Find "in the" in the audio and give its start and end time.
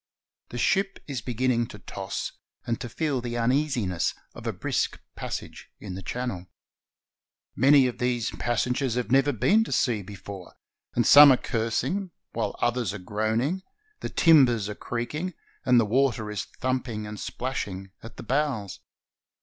5.79-6.01